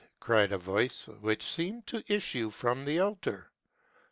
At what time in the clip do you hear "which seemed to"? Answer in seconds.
1.19-2.03